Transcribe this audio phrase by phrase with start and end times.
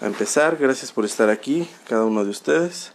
[0.00, 0.56] a empezar.
[0.56, 2.92] Gracias por estar aquí, cada uno de ustedes.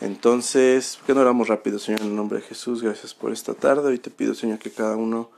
[0.00, 2.82] Entonces, ¿por qué no oramos rápido, Señor, en el nombre de Jesús?
[2.82, 3.88] Gracias por esta tarde.
[3.88, 5.30] Hoy te pido, Señor, que cada uno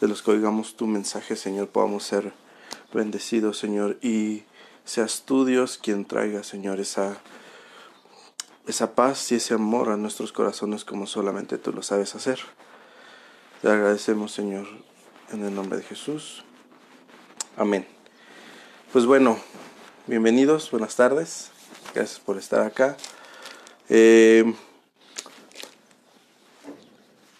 [0.00, 2.32] de los que oigamos tu mensaje, Señor, podamos ser
[2.92, 4.44] bendecidos, Señor, y
[4.84, 7.16] seas tú, Dios, quien traiga, Señor, esa,
[8.66, 12.38] esa paz y ese amor a nuestros corazones como solamente tú lo sabes hacer.
[13.62, 14.66] Te agradecemos, Señor,
[15.32, 16.44] en el nombre de Jesús.
[17.56, 17.93] Amén.
[18.94, 19.40] Pues bueno,
[20.06, 21.50] bienvenidos, buenas tardes.
[21.96, 22.96] Gracias por estar acá.
[23.88, 24.54] Eh,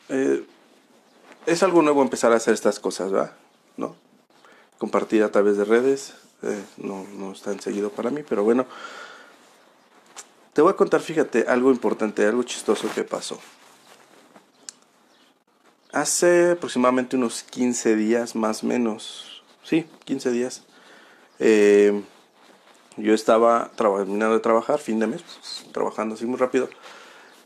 [0.09, 0.45] eh,
[1.47, 3.37] es algo nuevo empezar a hacer estas cosas, ¿verdad?
[3.77, 3.95] ¿No?
[4.79, 6.15] Compartir a través de redes.
[6.43, 8.67] Eh, no, no es tan seguido para mí, pero bueno.
[10.55, 13.39] Te voy a contar, fíjate, algo importante, algo chistoso que pasó.
[15.93, 20.65] Hace aproximadamente unos 15 días, más o menos, sí, 15 días,
[21.39, 22.03] eh,
[22.97, 26.69] yo estaba terminando de trabajar, fin de mes, pues, trabajando así muy rápido,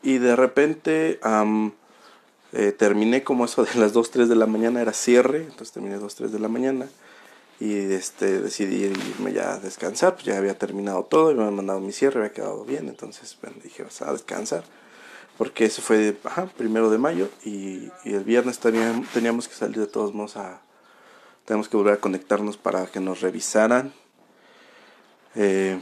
[0.03, 1.21] y de repente
[2.53, 5.97] eh, terminé como eso de las 2, 3 de la mañana, era cierre, entonces terminé
[5.97, 6.89] 2, 3 de la mañana,
[7.61, 11.57] y este, decidí irme ya a descansar, pues ya había terminado todo, y me habían
[11.57, 14.65] mandado mi cierre, había quedado bien, entonces bueno, dije, vas a descansar
[15.39, 19.87] porque eso fue ajá, primero de mayo y, el viernes teníamos, teníamos que salir de
[19.87, 20.61] todos modos a
[21.49, 23.93] tenemos que volver a conectarnos para que nos revisaran.
[25.35, 25.81] Eh,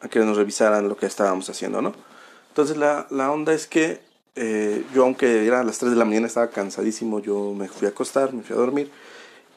[0.00, 1.92] a que nos revisaran lo que estábamos haciendo no
[2.48, 4.00] entonces la, la onda es que
[4.34, 7.90] eh, yo aunque era las 3 de la mañana estaba cansadísimo yo me fui a
[7.90, 8.90] acostar me fui a dormir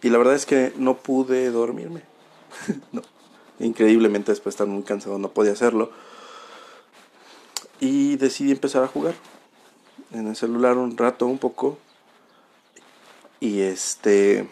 [0.03, 2.01] y la verdad es que no pude dormirme.
[3.59, 5.91] Increíblemente después de estar muy cansado no podía hacerlo.
[7.79, 9.13] Y decidí empezar a jugar.
[10.11, 11.77] En el celular un rato, un poco.
[13.41, 14.47] Y este.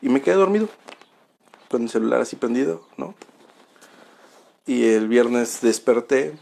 [0.00, 0.68] Y me quedé dormido.
[1.68, 3.14] Con el celular así prendido, ¿no?
[4.66, 6.38] Y el viernes desperté.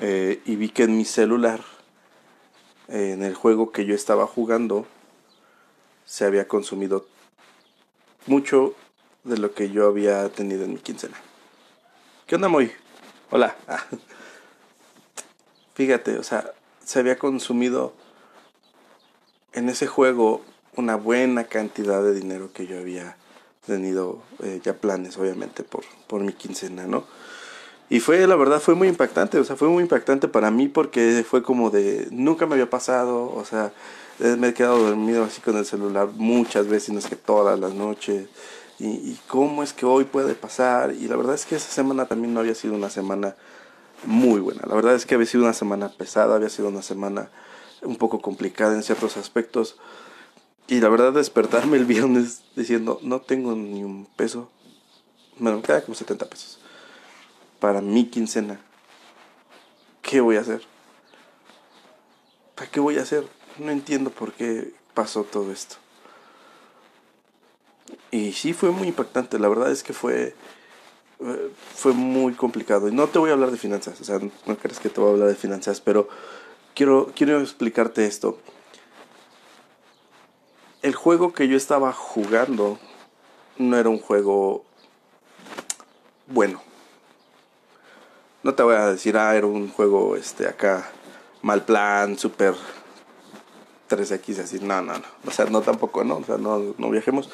[0.00, 1.60] Eh, y vi que en mi celular,
[2.88, 4.86] en el juego que yo estaba jugando,
[6.04, 7.06] se había consumido
[8.26, 8.74] mucho
[9.22, 11.16] de lo que yo había tenido en mi quincena.
[12.26, 12.72] ¿Qué onda, Moy?
[13.30, 13.56] Hola.
[15.74, 16.52] Fíjate, o sea,
[16.84, 17.94] se había consumido
[19.52, 20.42] en ese juego
[20.76, 23.16] una buena cantidad de dinero que yo había
[23.66, 27.04] tenido eh, ya planes, obviamente, por, por mi quincena, ¿no?
[27.88, 31.24] Y fue, la verdad, fue muy impactante, o sea, fue muy impactante para mí porque
[31.28, 33.72] fue como de, nunca me había pasado, o sea,
[34.20, 37.58] eh, me he quedado dormido así con el celular muchas veces, no es que todas
[37.58, 38.28] las noches,
[38.80, 40.94] y, cómo es que hoy puede pasar.
[40.94, 43.36] Y la verdad es que esa semana también no había sido una semana
[44.04, 44.62] muy buena.
[44.66, 47.28] La verdad es que había sido una semana pesada, había sido una semana
[47.82, 49.76] un poco complicada en ciertos aspectos.
[50.68, 54.50] Y la verdad despertarme el viernes diciendo, no tengo ni un peso,
[55.38, 56.60] bueno, me queda como 70 pesos
[57.60, 58.60] para mi quincena.
[60.02, 60.62] ¿Qué voy a hacer?
[62.54, 63.26] ¿Para qué voy a hacer?
[63.58, 65.76] No entiendo por qué pasó todo esto.
[68.10, 70.34] Y sí fue muy impactante, la verdad es que fue,
[71.20, 72.88] eh, fue muy complicado.
[72.88, 75.10] Y no te voy a hablar de finanzas, o sea, no crees que te voy
[75.10, 76.08] a hablar de finanzas, pero
[76.74, 78.38] quiero, quiero explicarte esto.
[80.82, 82.78] El juego que yo estaba jugando
[83.58, 84.64] no era un juego
[86.26, 86.62] bueno.
[88.42, 90.90] No te voy a decir, ah, era un juego este acá
[91.42, 92.54] mal plan, super
[93.88, 94.58] 3X así.
[94.60, 95.04] No, no, no.
[95.26, 97.28] O sea, no tampoco, no, o sea, no, no viajemos.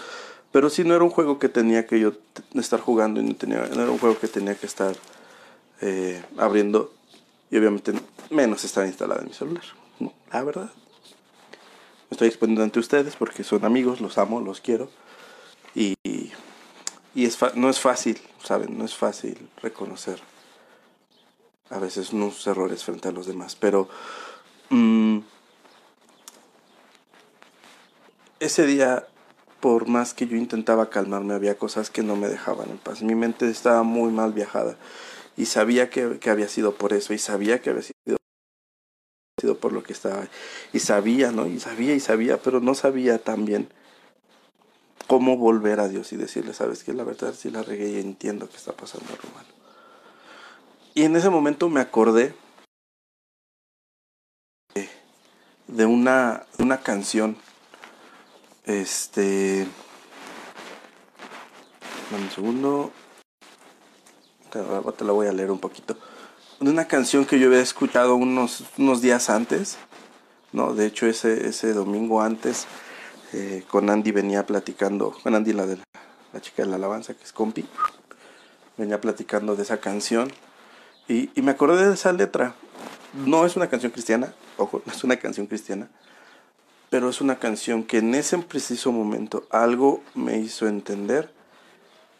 [0.52, 2.12] Pero sí no era un juego que tenía que yo
[2.54, 4.96] estar jugando y no, tenía, no era un juego que tenía que estar
[5.80, 6.92] eh, abriendo
[7.50, 7.92] y obviamente
[8.30, 9.64] menos estar instalado en mi celular.
[10.32, 10.70] La verdad.
[12.08, 14.90] Me estoy exponiendo ante ustedes porque son amigos, los amo, los quiero.
[15.74, 15.94] Y,
[17.14, 18.78] y es no es fácil, ¿saben?
[18.78, 20.20] No es fácil reconocer
[21.70, 23.56] a veces unos errores frente a los demás.
[23.56, 23.88] Pero
[24.70, 25.18] mm,
[28.38, 29.06] ese día
[29.60, 33.02] por más que yo intentaba calmarme, había cosas que no me dejaban en paz.
[33.02, 34.76] Mi mente estaba muy mal viajada
[35.36, 39.92] y sabía que, había sido por eso y sabía que había sido, por lo que
[39.92, 40.26] estaba.
[40.72, 41.46] Y sabía, ¿no?
[41.46, 43.68] Y sabía y sabía, pero no sabía también
[45.06, 48.48] cómo volver a Dios y decirle, sabes que la verdad sí la regué y entiendo
[48.48, 49.48] que está pasando Romano.
[50.94, 52.34] Y en ese momento me acordé
[55.68, 57.36] de una, de una canción
[58.64, 59.66] este.
[62.10, 62.92] Dame un segundo.
[64.96, 65.96] Te, la voy a leer un poquito.
[66.60, 69.78] Una canción que yo había escuchado unos, unos días antes.
[70.52, 70.74] ¿no?
[70.74, 72.66] De hecho, ese, ese domingo antes
[73.32, 75.78] eh, con Andy venía platicando, con Andy la de
[76.32, 77.66] la, chica de la alabanza, que es compi,
[78.76, 80.32] venía platicando de esa canción
[81.08, 82.54] y, y me acordé de esa letra.
[83.12, 85.88] No es una canción cristiana, ojo, no es una canción cristiana,
[86.88, 91.35] pero es una canción que en ese preciso momento algo me hizo entender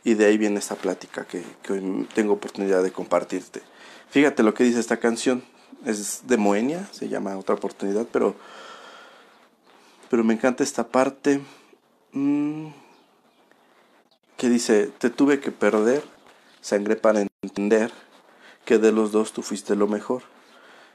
[0.07, 3.61] y de ahí viene esta plática que, que hoy tengo oportunidad de compartirte.
[4.09, 5.43] Fíjate lo que dice esta canción,
[5.85, 8.37] es de Moenia, se llama Otra oportunidad, pero,
[10.09, 11.41] pero me encanta esta parte
[12.13, 12.69] mm,
[14.37, 16.05] que dice, te tuve que perder
[16.61, 17.91] sangre para entender
[18.65, 20.23] que de los dos tú fuiste lo mejor.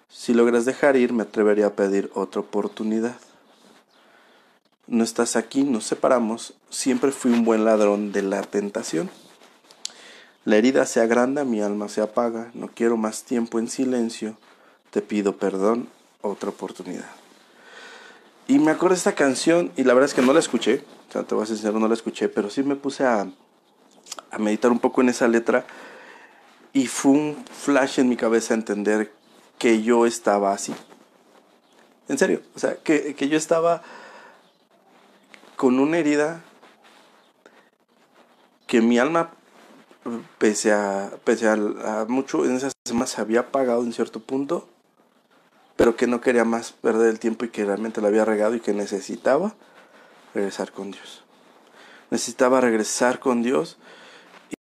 [0.07, 3.17] Si logras dejar ir, me atrevería a pedir otra oportunidad
[4.91, 9.09] no estás aquí, nos separamos, siempre fui un buen ladrón de la tentación.
[10.43, 14.35] La herida se agranda, mi alma se apaga, no quiero más tiempo en silencio,
[14.89, 15.87] te pido perdón,
[16.21, 17.09] otra oportunidad.
[18.49, 21.13] Y me acuerdo de esta canción y la verdad es que no la escuché, o
[21.13, 23.31] sea, te voy a ser no la escuché, pero sí me puse a,
[24.29, 25.65] a meditar un poco en esa letra
[26.73, 29.13] y fue un flash en mi cabeza entender
[29.57, 30.73] que yo estaba así.
[32.09, 33.83] En serio, o sea, que, que yo estaba
[35.61, 36.41] con una herida
[38.65, 39.29] que mi alma,
[40.39, 44.67] pese a, pese a, mucho en esas semanas, se había apagado en cierto punto,
[45.75, 48.59] pero que no quería más perder el tiempo y que realmente la había regado y
[48.59, 49.53] que necesitaba
[50.33, 51.23] regresar con Dios.
[52.09, 53.77] Necesitaba regresar con Dios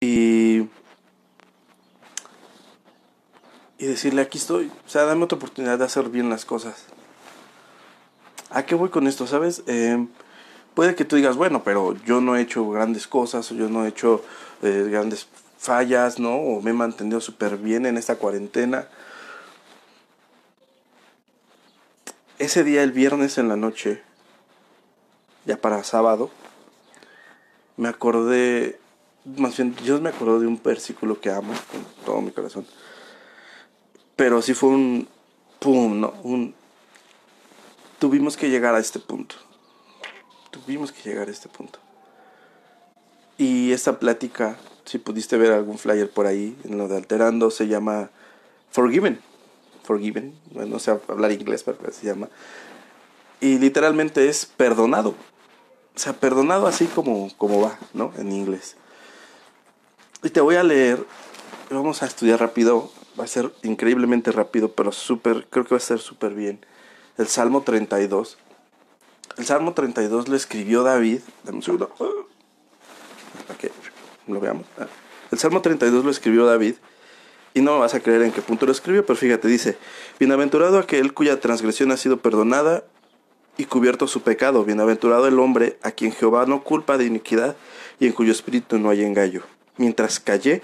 [0.00, 0.62] y,
[3.78, 6.86] y decirle, aquí estoy, o sea, dame otra oportunidad de hacer bien las cosas.
[8.50, 9.28] ¿A qué voy con esto?
[9.28, 9.62] ¿Sabes?
[9.68, 10.04] Eh,
[10.78, 13.84] puede que tú digas, bueno, pero yo no he hecho grandes cosas, o yo no
[13.84, 14.22] he hecho
[14.62, 15.26] eh, grandes
[15.58, 16.36] fallas, ¿no?
[16.36, 18.86] O me he mantenido súper bien en esta cuarentena.
[22.38, 24.04] Ese día, el viernes en la noche,
[25.46, 26.30] ya para sábado,
[27.76, 28.78] me acordé,
[29.24, 32.64] más bien, yo me acordé de un versículo que amo con todo mi corazón.
[34.14, 35.08] Pero sí fue un,
[35.58, 36.14] pum, ¿no?
[36.22, 36.54] Un,
[37.98, 39.47] tuvimos que llegar a este punto
[40.50, 41.78] tuvimos que llegar a este punto.
[43.36, 47.68] Y esta plática, si pudiste ver algún flyer por ahí, en lo de Alterando, se
[47.68, 48.10] llama
[48.70, 49.20] Forgiven.
[49.84, 52.28] Forgiven, no sé hablar inglés, pero se llama.
[53.40, 55.10] Y literalmente es perdonado.
[55.94, 58.12] O sea, perdonado así como, como va, ¿no?
[58.18, 58.76] En inglés.
[60.22, 61.04] Y te voy a leer,
[61.70, 65.80] vamos a estudiar rápido, va a ser increíblemente rápido, pero súper, creo que va a
[65.80, 66.64] ser súper bien.
[67.16, 68.36] El Salmo 32
[69.38, 71.20] el Salmo 32 lo escribió David.
[71.44, 71.88] Dame un segundo.
[71.88, 73.58] Para
[74.26, 74.66] lo veamos.
[75.30, 76.74] El Salmo 32 lo escribió David.
[77.54, 79.78] Y no vas a creer en qué punto lo escribió, pero fíjate, dice,
[80.18, 82.84] Bienaventurado aquel cuya transgresión ha sido perdonada
[83.56, 84.64] y cubierto su pecado.
[84.64, 87.56] Bienaventurado el hombre a quien Jehová no culpa de iniquidad
[87.98, 89.42] y en cuyo espíritu no hay engaño.
[89.76, 90.62] Mientras callé,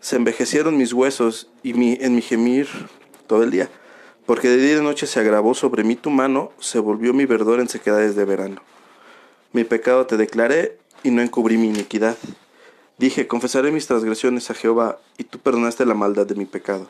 [0.00, 2.68] se envejecieron mis huesos y mi, en mi gemir
[3.26, 3.70] todo el día
[4.26, 7.26] porque de día y de noche se agravó sobre mí tu mano, se volvió mi
[7.26, 8.62] verdor en sequedades de verano.
[9.52, 12.16] Mi pecado te declaré y no encubrí mi iniquidad.
[12.98, 16.88] Dije, confesaré mis transgresiones a Jehová, y tú perdonaste la maldad de mi pecado.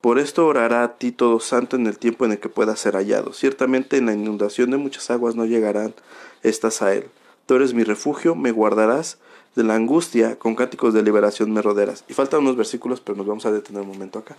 [0.00, 2.94] Por esto orará a ti todo santo en el tiempo en el que pueda ser
[2.94, 3.32] hallado.
[3.32, 5.94] Ciertamente en la inundación de muchas aguas no llegarán
[6.42, 7.08] estas a él.
[7.46, 9.18] Tú eres mi refugio, me guardarás
[9.56, 12.04] de la angustia, con cánticos de liberación me rodearás.
[12.08, 14.36] Y faltan unos versículos, pero nos vamos a detener un momento acá.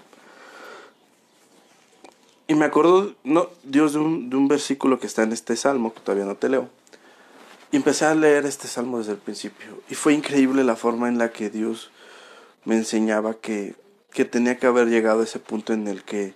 [2.48, 5.94] Y me acuerdo, no, Dios, de un, de un versículo que está en este salmo,
[5.94, 6.70] que todavía no te leo.
[7.72, 9.82] Y empecé a leer este salmo desde el principio.
[9.90, 11.90] Y fue increíble la forma en la que Dios
[12.64, 13.76] me enseñaba que,
[14.12, 16.36] que tenía que haber llegado a ese punto en el que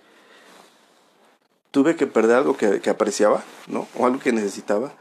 [1.70, 3.86] tuve que perder algo que, que apreciaba, ¿no?
[3.96, 4.92] O algo que necesitaba,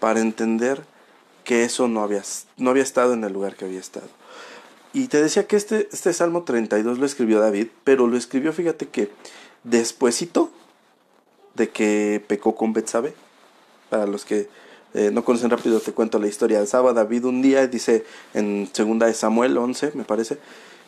[0.00, 0.82] para entender
[1.44, 2.22] que eso no había,
[2.56, 4.08] no había estado en el lugar que había estado.
[4.94, 8.88] Y te decía que este, este Salmo 32 lo escribió David, pero lo escribió, fíjate
[8.88, 9.10] que
[9.64, 10.50] despuésito
[11.54, 13.14] de que pecó con Betsabe.
[13.90, 14.48] Para los que
[14.94, 16.60] eh, no conocen rápido, te cuento la historia.
[16.60, 20.38] Estaba David un día, dice en segunda de Samuel 11, me parece,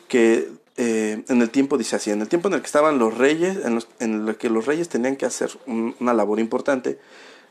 [0.08, 3.16] que eh, en el tiempo, dice así, en el tiempo en el que estaban los
[3.16, 6.98] reyes, en, en el que los reyes tenían que hacer una labor importante,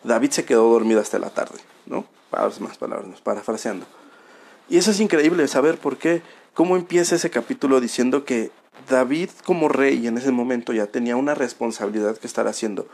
[0.03, 2.05] David se quedó dormido hasta la tarde, ¿no?
[2.29, 3.85] Palabras más, palabras parafraseando.
[4.69, 6.21] Y eso es increíble saber por qué,
[6.55, 8.49] cómo empieza ese capítulo diciendo que
[8.89, 12.87] David como rey en ese momento ya tenía una responsabilidad que estar haciendo,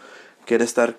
[0.46, 0.98] que era estar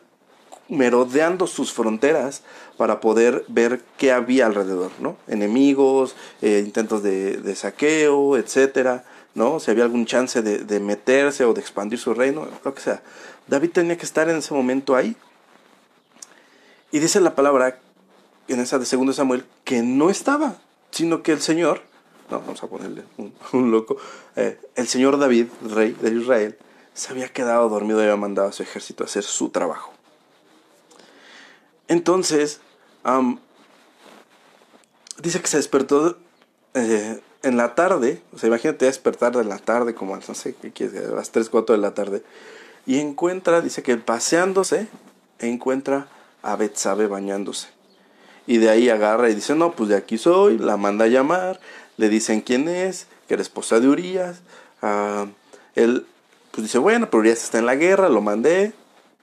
[0.69, 2.42] merodeando sus fronteras
[2.78, 5.16] para poder ver qué había alrededor, ¿no?
[5.28, 9.04] Enemigos, eh, intentos de, saqueo, etcétera,
[9.35, 9.61] ¿no?
[9.61, 13.02] Si había algún chance de, de, meterse o de expandir su reino, lo que sea.
[13.49, 15.16] David tenía que estar en ese momento ahí.
[16.92, 17.78] Y dice la palabra
[18.49, 20.57] en esa de segundo Samuel, que no estaba,
[20.90, 21.83] sino que el Señor,
[22.33, 23.05] no, vamos a ponerle
[23.53, 23.97] un, loco,
[24.37, 26.57] eh, el Señor David, rey de Israel,
[26.95, 29.93] se había quedado dormido y había mandado a su ejército a hacer su trabajo.
[31.89, 32.61] Entonces,
[35.23, 36.17] dice que se despertó
[36.75, 40.85] eh, en la tarde, o sea, imagínate despertar de la tarde, como no sé qué
[40.85, 42.23] a las 3, 4 de la tarde,
[42.87, 44.89] y encuentra, dice que paseándose,
[45.39, 46.09] encuentra
[46.43, 47.69] a Betsabe bañándose.
[48.47, 51.61] Y de ahí agarra y dice, no, pues de aquí soy, la manda a llamar,
[51.97, 54.41] le dicen quién es, que era esposa de Urias.
[54.81, 55.27] Ah,
[55.75, 56.07] él,
[56.51, 58.73] pues dice, bueno, pero Urias está en la guerra, lo mandé.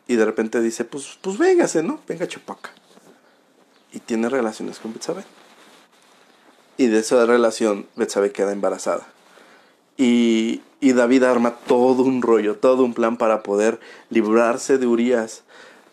[0.07, 1.99] Y de repente dice, pues, pues véngase, ¿no?
[2.07, 2.71] Venga Chupaca.
[3.91, 5.23] Y tiene relaciones con Betsabe.
[6.77, 9.07] Y de esa relación, Betsabe queda embarazada.
[9.97, 15.43] Y, y, David arma todo un rollo, todo un plan para poder librarse de Urias.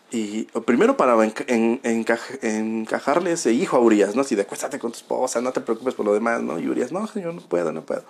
[0.09, 1.15] Y primero para
[2.41, 4.21] encajarle ese hijo a Urias, ¿no?
[4.21, 6.57] Así de acuéstate con tu esposa, no te preocupes por lo demás, ¿no?
[6.59, 8.03] Y Urias, no, señor, no puedo, no puedo.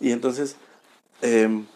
[0.00, 0.56] Y entonces,
[1.22, 1.66] em,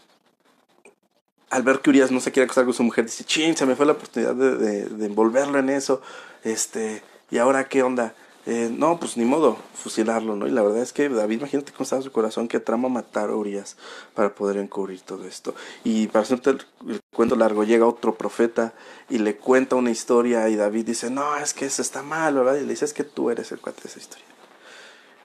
[1.51, 3.77] al ver que Urias no se quiere acostar con su mujer, dice, chin, se me
[3.77, 6.03] fue la oportunidad de, de, de envolverlo en eso,
[6.43, 8.15] este, y ahora qué onda.
[8.47, 10.47] Eh, no, pues ni modo, fusilarlo, ¿no?
[10.47, 13.37] Y la verdad es que David, imagínate cómo estaba su corazón, que trama matar a
[13.37, 13.77] Urias
[14.15, 15.55] para poder encubrir todo esto.
[15.83, 18.75] Y para hacerte el, cuento largo, llega otro profeta
[19.09, 22.57] y le cuenta una historia y David dice, no, es que eso está mal, ¿verdad?
[22.57, 24.27] Y le dice, es que tú eres el cuate de esa historia.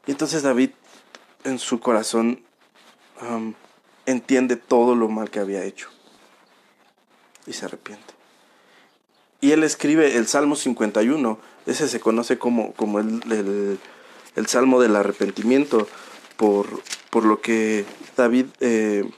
[0.05, 0.69] Y entonces David,
[1.43, 2.41] en su corazón,
[4.05, 5.89] entiende todo lo mal que había hecho
[7.45, 8.13] y se arrepiente.
[9.41, 13.79] Y él escribe el Salmo 51 ese se conoce como, como el,
[14.35, 15.87] el, salmo del arrepentimiento,
[16.37, 17.85] por, por lo que
[18.17, 19.09] David eh,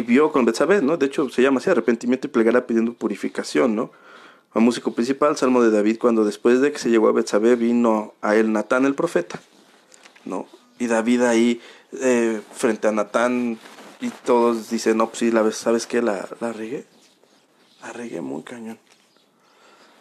[0.00, 0.96] vivió con Betsabé, ¿no?
[0.96, 3.92] De hecho, se llama así, arrepentimiento y plegara pidiendo purificación, ¿no?
[4.52, 8.14] A músico principal, Salmo de David, cuando después de que se llegó a Betsabé vino
[8.20, 9.40] a él Natán el profeta,
[10.24, 10.46] ¿no?
[10.78, 11.60] Y David ahí,
[12.00, 13.58] eh, frente a Natán,
[14.00, 16.02] y todos dicen, no, pues sí, la, ¿sabes qué?
[16.02, 16.84] La, la regué.
[17.82, 18.78] La regué muy cañón.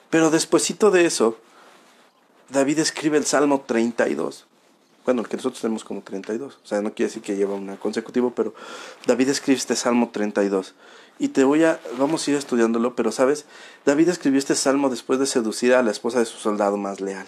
[0.09, 1.37] Pero despuesito de eso,
[2.49, 4.47] David escribe el Salmo 32.
[5.05, 6.59] Bueno, el que nosotros tenemos como 32.
[6.63, 8.53] O sea, no quiere decir que lleva una consecutivo, pero
[9.05, 10.75] David escribe este Salmo 32.
[11.19, 13.45] Y te voy a, vamos a ir estudiándolo, pero sabes,
[13.85, 17.27] David escribió este salmo después de seducir a la esposa de su soldado más leal.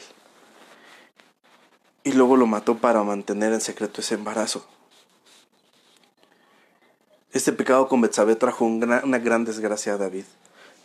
[2.03, 4.65] Y luego lo mató para mantener en secreto ese embarazo.
[7.32, 10.25] Este pecado con Betsabé trajo una gran desgracia a David.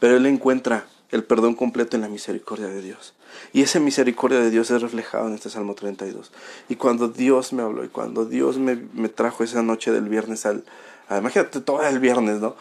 [0.00, 3.14] Pero él encuentra el perdón completo en la misericordia de Dios.
[3.52, 6.30] Y esa misericordia de Dios es reflejada en este Salmo 32.
[6.68, 8.76] Y cuando Dios me habló y cuando Dios me,
[9.08, 10.64] trajo esa noche del viernes al...
[11.10, 12.54] imagínate todo el viernes, ¿no?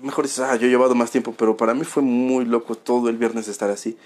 [0.00, 3.08] Mejor dices, ah, yo he llevado más tiempo, pero para mí fue muy loco todo
[3.08, 3.98] el viernes estar así.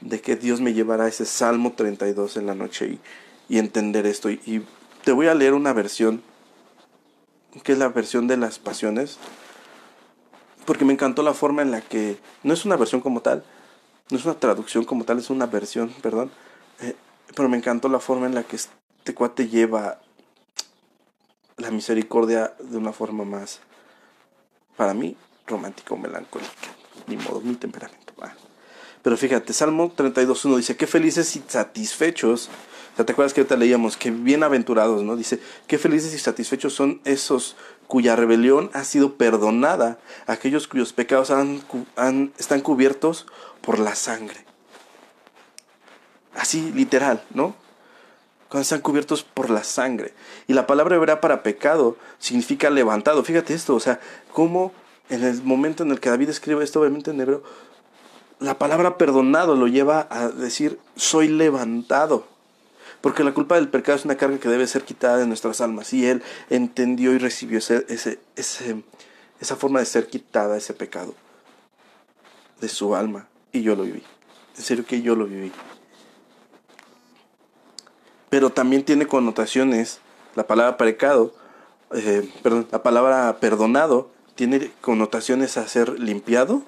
[0.00, 3.00] De que Dios me llevara ese Salmo 32 en la noche y,
[3.48, 4.28] y entender esto.
[4.28, 4.64] Y
[5.04, 6.20] te voy a leer una versión,
[7.62, 9.18] que es la versión de las pasiones
[10.66, 13.44] porque me encantó la forma en la que no es una versión como tal,
[14.10, 16.30] no es una traducción como tal, es una versión, perdón,
[16.80, 16.94] eh,
[17.34, 20.00] pero me encantó la forma en la que este cuate lleva
[21.56, 23.60] la misericordia de una forma más,
[24.76, 26.50] para mí, romántico, melancólica,
[27.06, 28.06] ni modo, mi temperamento.
[29.02, 32.50] Pero fíjate, Salmo 32.1 dice, qué felices y satisfechos
[33.04, 35.16] ¿te acuerdas que ahorita leíamos que bienaventurados, ¿no?
[35.16, 37.56] Dice, qué felices y satisfechos son esos
[37.86, 41.62] cuya rebelión ha sido perdonada, aquellos cuyos pecados han,
[42.38, 43.26] están cubiertos
[43.60, 44.44] por la sangre.
[46.34, 47.54] Así, literal, ¿no?
[48.48, 50.14] Cuando están cubiertos por la sangre.
[50.46, 53.24] Y la palabra hebrea para pecado significa levantado.
[53.24, 54.00] Fíjate esto, o sea,
[54.32, 54.72] cómo
[55.08, 57.42] en el momento en el que David escribe esto, obviamente en hebreo,
[58.38, 62.26] la palabra perdonado lo lleva a decir, soy levantado.
[63.00, 65.92] Porque la culpa del pecado es una carga que debe ser quitada de nuestras almas.
[65.92, 71.14] Y Él entendió y recibió esa forma de ser quitada, ese pecado
[72.60, 73.28] de su alma.
[73.52, 74.02] Y yo lo viví.
[74.56, 75.52] En serio que yo lo viví.
[78.28, 80.00] Pero también tiene connotaciones,
[80.34, 81.34] la palabra pecado,
[81.94, 86.62] eh, perdón, la palabra perdonado tiene connotaciones a ser limpiado,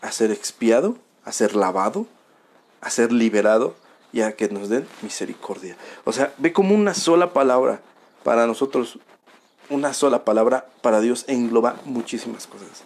[0.00, 2.06] a ser expiado, a ser lavado,
[2.80, 3.76] a ser liberado
[4.12, 5.76] y a que nos den misericordia.
[6.04, 7.80] O sea, ve como una sola palabra
[8.22, 8.98] para nosotros,
[9.68, 12.84] una sola palabra para Dios engloba muchísimas cosas.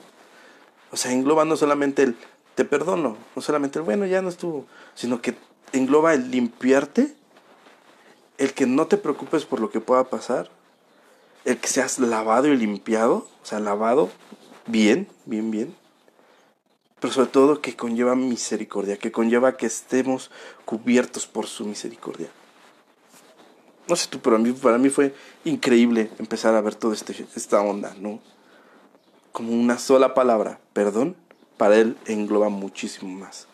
[0.91, 2.17] O sea, engloba no solamente el
[2.55, 5.35] te perdono, no solamente el bueno, ya no estuvo, sino que
[5.73, 7.15] engloba el limpiarte,
[8.39, 10.51] el que no te preocupes por lo que pueda pasar,
[11.45, 14.11] el que seas lavado y limpiado, o sea, lavado
[14.67, 15.75] bien, bien, bien,
[17.01, 20.31] pero sobre todo que conlleva misericordia, que conlleva que estemos
[20.65, 22.29] cubiertos por su misericordia.
[23.89, 25.15] No sé tú, pero para mí fue
[25.45, 28.21] increíble empezar a ver toda este, esta onda, ¿no?
[29.33, 31.17] Como una sola palabra, perdón,
[31.57, 33.49] para él engloba muchísimo más.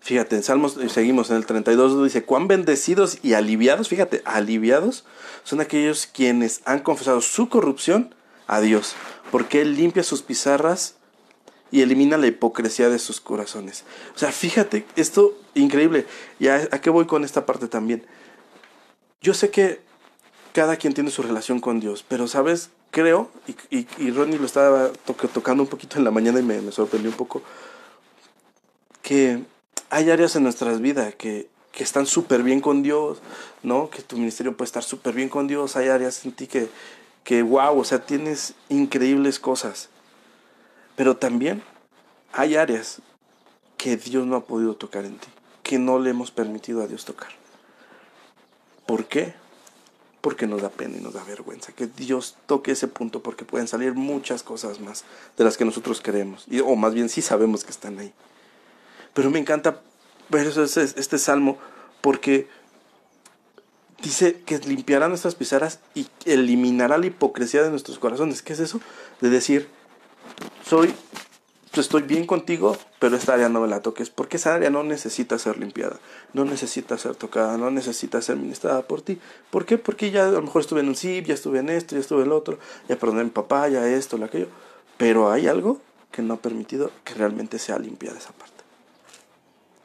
[0.00, 5.04] Fíjate, en Salmos, eh, seguimos en el 32, dice, cuán bendecidos y aliviados, fíjate, aliviados
[5.44, 8.14] son aquellos quienes han confesado su corrupción
[8.46, 8.94] a Dios,
[9.30, 10.96] porque Él limpia sus pizarras
[11.70, 13.84] y elimina la hipocresía de sus corazones.
[14.14, 16.06] O sea, fíjate, esto increíble.
[16.38, 18.04] ¿Y a, qué voy con esta parte también?
[19.20, 19.80] Yo sé que
[20.52, 23.30] cada quien tiene su relación con Dios, pero sabes, creo,
[23.70, 24.90] y, y, Ronnie lo estaba
[25.32, 27.42] tocando un poquito en la mañana y me, me sorprendió un poco,
[29.02, 29.44] que
[29.90, 33.18] hay áreas en nuestras vidas que, que están súper bien con Dios,
[33.62, 33.90] ¿no?
[33.90, 35.76] Que tu ministerio puede estar súper bien con Dios.
[35.76, 36.68] Hay áreas en ti que,
[37.24, 39.88] que, wow, o sea, tienes increíbles cosas.
[40.96, 41.62] Pero también
[42.32, 43.00] hay áreas
[43.76, 45.28] que Dios no ha podido tocar en ti,
[45.62, 47.30] que no le hemos permitido a Dios tocar.
[48.86, 49.34] ¿Por qué?
[50.20, 53.68] Porque nos da pena y nos da vergüenza que Dios toque ese punto porque pueden
[53.68, 55.04] salir muchas cosas más
[55.38, 58.12] de las que nosotros queremos, y, o más bien sí sabemos que están ahí.
[59.14, 59.80] Pero me encanta
[60.28, 61.58] ver este, este salmo
[62.00, 62.48] porque
[64.02, 68.42] dice que limpiará nuestras pisaras y eliminará la hipocresía de nuestros corazones.
[68.42, 68.80] ¿Qué es eso?
[69.20, 69.68] De decir,
[70.70, 70.94] soy,
[71.74, 75.36] estoy bien contigo, pero esta área no me la toques, porque esa área no necesita
[75.36, 75.98] ser limpiada,
[76.32, 79.18] no necesita ser tocada, no necesita ser ministrada por ti.
[79.50, 79.78] ¿Por qué?
[79.78, 82.20] Porque ya a lo mejor estuve en un SIP, ya estuve en esto, ya estuve
[82.20, 84.46] en el otro, ya perdoné a mi papá, ya esto, lo aquello,
[84.96, 85.80] pero hay algo
[86.12, 88.62] que no ha permitido que realmente sea limpiada esa parte.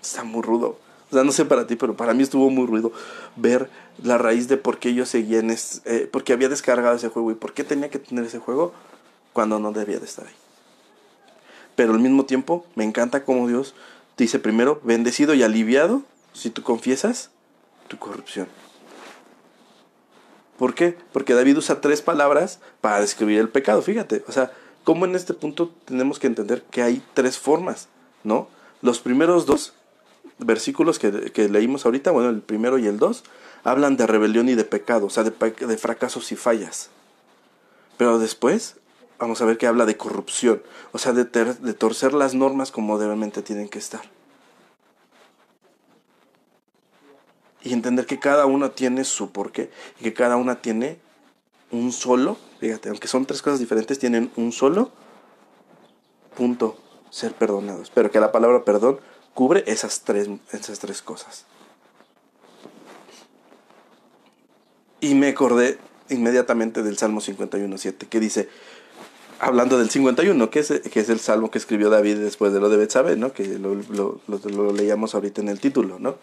[0.04, 0.77] Está muy rudo.
[1.10, 2.92] O sea, no sé para ti, pero para mí estuvo muy ruido
[3.38, 3.72] ver
[4.04, 7.32] la raíz de por qué yo seguía en este, eh, porque había descargado ese juego
[7.32, 8.72] y por qué tenía que tener ese juego
[9.34, 10.45] cuando no debía de estar ahí.
[11.75, 13.75] Pero al mismo tiempo me encanta como Dios
[14.17, 16.03] dice primero, bendecido y aliviado
[16.34, 17.32] si tú confiesas
[17.88, 18.48] tu corrupción.
[20.57, 20.98] ¿Por qué?
[21.11, 23.81] Porque David usa tres palabras para describir el pecado.
[23.81, 27.90] Fíjate, o sea, cómo en este punto tenemos que entender que hay tres formas,
[28.24, 28.48] ¿no?
[28.81, 29.74] Los primeros dos
[30.38, 33.24] versículos que, leímos ahorita, bueno, el primero y el dos,
[33.64, 36.90] hablan de rebelión y de pecado, o sea, de, de fracasos y fallas.
[37.98, 38.77] Pero después
[39.20, 43.42] vamos a ver que habla de corrupción, o sea, de, torcer las normas como realmente
[43.42, 44.01] tienen que estar.
[47.62, 51.00] Y entender que cada una tiene su porqué y que cada una tiene
[51.72, 54.92] un solo, fíjate, aunque son tres cosas diferentes, tienen un solo
[56.36, 56.78] punto,
[57.10, 57.90] ser perdonados.
[57.90, 59.00] Pero que la palabra perdón
[59.34, 61.46] cubre esas tres, esas tres cosas.
[65.01, 65.78] Y me acordé
[66.10, 68.50] inmediatamente del Salmo 51.7, que dice,
[69.46, 72.68] hablando del 51, que es, que es el salmo que escribió David después de lo
[72.68, 73.31] de Betsabé, ¿no?
[73.31, 76.00] que lo, leíamos ahorita en el título.
[76.00, 76.16] ¿no?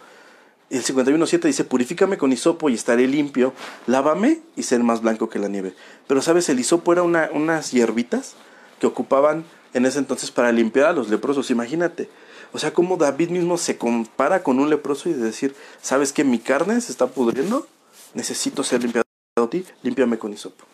[0.71, 3.53] El 51.7 dice, purifícame con hisopo y estaré limpio,
[3.87, 5.73] lávame y ser más blanco que la nieve.
[6.09, 8.35] Pero sabes, el hisopo era una, unas hierbitas
[8.81, 12.09] que ocupaban en ese entonces para limpiar a los leprosos, imagínate.
[12.53, 16.25] O sea, como David mismo se compara con un leproso y de decir, ¿sabes que
[16.25, 17.69] mi carne se está pudriendo?
[18.15, 19.05] Necesito ser limpiado
[19.37, 20.72] a ti, límpiame con hisopo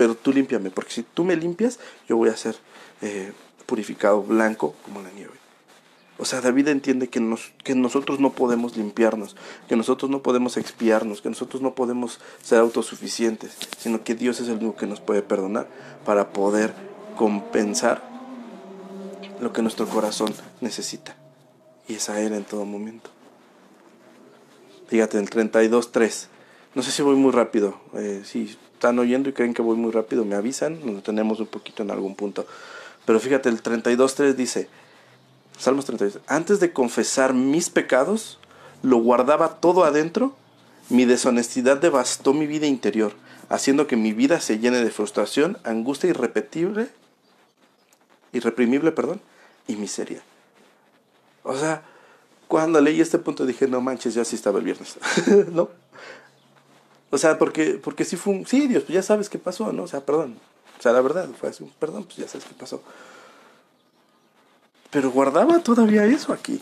[0.00, 2.56] pero tú límpiame, porque si tú me limpias, yo voy a ser
[3.02, 3.34] eh,
[3.66, 5.34] purificado blanco como la nieve.
[6.16, 9.36] O sea, David entiende que, nos, que nosotros no podemos limpiarnos,
[9.68, 14.48] que nosotros no podemos expiarnos, que nosotros no podemos ser autosuficientes, sino que Dios es
[14.48, 15.68] el único que nos puede perdonar
[16.06, 16.72] para poder
[17.14, 18.02] compensar
[19.38, 20.32] lo que nuestro corazón
[20.62, 21.14] necesita.
[21.88, 23.10] Y es a Él en todo momento.
[24.88, 26.29] Fíjate, el 32.3.
[26.74, 27.80] No sé si voy muy rápido.
[27.94, 31.46] Eh, sí, están oyendo y creen que voy muy rápido, me avisan, nos tenemos un
[31.46, 32.46] poquito en algún punto.
[33.04, 34.68] Pero fíjate, el 32.3 dice,
[35.58, 38.38] Salmos 32, antes de confesar mis pecados,
[38.82, 40.34] lo guardaba todo adentro,
[40.88, 43.12] mi deshonestidad devastó mi vida interior,
[43.50, 46.88] haciendo que mi vida se llene de frustración, angustia irrepetible,
[48.32, 49.20] irreprimible, perdón,
[49.66, 50.22] y miseria.
[51.42, 51.82] O sea,
[52.48, 54.96] cuando leí este punto dije, no manches, ya sí estaba el viernes,
[55.52, 55.68] ¿no?
[57.10, 59.84] O sea, porque, porque sí fue un, sí, Dios, pues ya sabes qué pasó, ¿no?
[59.84, 60.38] O sea, perdón.
[60.78, 62.82] O sea, la verdad, fue así, perdón, pues ya sabes qué pasó.
[64.90, 66.60] Pero guardaba todavía eso aquí.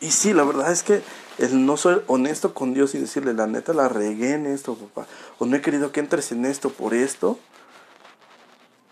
[0.00, 1.02] Y sí, la verdad es que
[1.38, 5.06] el no ser honesto con Dios y decirle, la neta, la regué en esto, papá,
[5.38, 7.38] o no he querido que entres en esto por esto,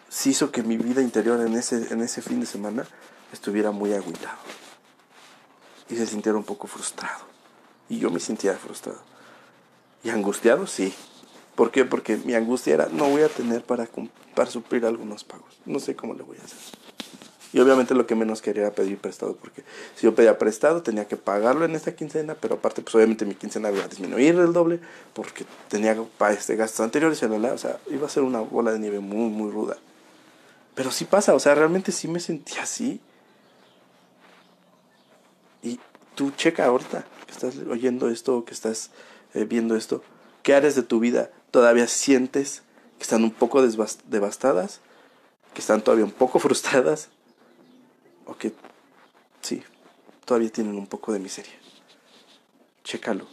[0.08, 2.86] sí hizo que mi vida interior en ese, en ese fin de semana
[3.32, 4.38] estuviera muy agüitado.
[5.88, 7.30] Y se sintiera un poco frustrado.
[7.90, 9.00] Y yo me sentía frustrado.
[10.02, 10.94] Y angustiado, sí.
[11.56, 11.84] ¿Por qué?
[11.84, 13.86] Porque mi angustia era, no voy a tener para,
[14.34, 15.58] para suplir algunos pagos.
[15.66, 16.56] No sé cómo le voy a hacer.
[17.52, 19.64] Y obviamente lo que menos quería era pedir prestado, porque
[19.96, 23.34] si yo pedía prestado tenía que pagarlo en esta quincena, pero aparte pues obviamente mi
[23.34, 24.78] quincena iba a disminuir el doble,
[25.12, 25.96] porque tenía
[26.30, 29.76] este, gastos anteriores, o sea, iba a ser una bola de nieve muy, muy ruda.
[30.76, 33.00] Pero sí pasa, o sea, realmente sí me sentí así.
[35.64, 35.80] Y
[36.14, 38.90] tú checa ahorita estás oyendo esto, que estás
[39.34, 40.02] eh, viendo esto,
[40.42, 42.62] ¿qué áreas de tu vida todavía sientes
[42.98, 44.80] que están un poco devastadas?
[45.54, 47.08] que están todavía un poco frustradas,
[48.26, 48.52] o que
[49.40, 49.62] sí,
[50.24, 51.52] todavía tienen un poco de miseria.
[52.84, 53.26] Chécalo,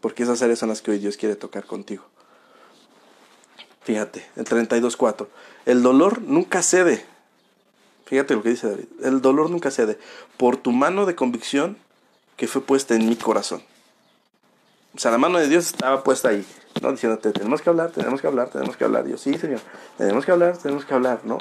[0.00, 2.04] porque esas áreas son las que hoy Dios quiere tocar contigo.
[3.82, 5.28] Fíjate, el 32.4.
[5.64, 7.04] El dolor nunca cede.
[8.04, 8.86] Fíjate lo que dice David.
[9.02, 9.96] El dolor nunca cede.
[10.36, 11.76] Por tu mano de convicción
[12.36, 13.62] que fue puesta en mi corazón.
[14.94, 16.44] O sea, la mano de Dios estaba puesta ahí,
[16.80, 16.90] ¿no?
[16.90, 19.06] Diciéndote, tenemos que hablar, tenemos que hablar, tenemos que hablar.
[19.06, 19.60] Yo, sí, Señor,
[19.98, 21.38] tenemos que hablar, tenemos que hablar, ¿no?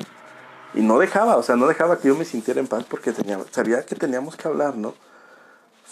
[0.73, 3.13] Y no dejaba, o sea, no dejaba que yo me sintiera en paz porque
[3.51, 4.93] sabía que teníamos que hablar, ¿no?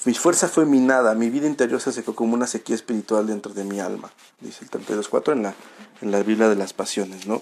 [0.06, 3.64] Mi fuerza fue minada, mi vida interior se secó como una sequía espiritual dentro de
[3.64, 4.12] mi alma,
[4.42, 5.54] dice el 32.4 en la,
[6.02, 7.42] en la Biblia de las Pasiones, ¿no?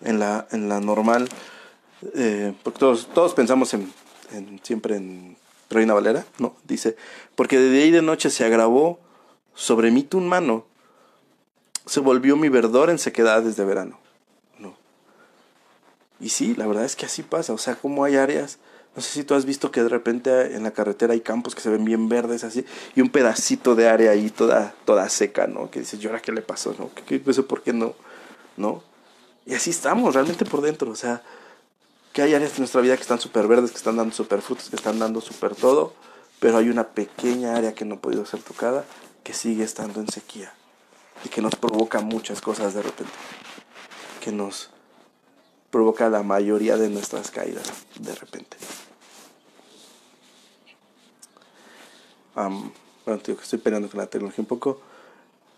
[0.00, 1.28] En la, en la normal,
[2.14, 3.92] eh, porque todos, todos pensamos en,
[4.64, 5.36] siempre en
[5.70, 6.54] Reina Valera, ¿no?
[6.64, 6.96] Dice,
[7.36, 8.98] porque de día y de noche se agravó
[9.54, 10.66] sobre mí tu mano,
[11.86, 14.04] se volvió mi verdor en sequedades de verano.
[16.20, 18.58] Y sí, la verdad es que así pasa, o sea, como hay áreas,
[18.96, 21.60] no sé si tú has visto que de repente en la carretera hay campos que
[21.60, 25.70] se ven bien verdes así, y un pedacito de área ahí toda, toda seca, ¿no?
[25.70, 26.74] Que dices, ¿y ahora qué le pasó?
[26.78, 26.90] ¿No?
[26.94, 27.94] ¿Qué, qué, por qué no?
[28.56, 28.82] ¿No?
[29.44, 31.22] Y así estamos, realmente por dentro, o sea,
[32.14, 34.70] que hay áreas de nuestra vida que están súper verdes, que están dando súper frutos,
[34.70, 35.92] que están dando súper todo,
[36.38, 38.84] pero hay una pequeña área que no ha podido ser tocada,
[39.24, 40.54] que sigue estando en sequía,
[41.24, 43.12] y que nos provoca muchas cosas de repente,
[44.22, 44.70] que nos
[45.72, 47.66] provoca la mayoría de nuestras caídas
[47.98, 48.56] de repente.
[52.36, 54.80] bueno, tío, que estoy peleando con la tecnología un poco.